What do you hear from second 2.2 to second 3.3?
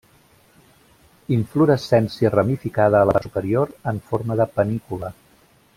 ramificada a la part